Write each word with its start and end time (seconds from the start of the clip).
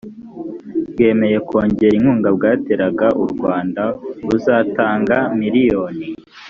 bwemeye 0.93 1.37
kongera 1.47 1.95
inkunga 1.97 2.29
bwateraga 2.37 3.07
u 3.23 3.25
rwanda 3.31 3.83
buzatanga 4.25 5.17
miliyoni 5.39 6.05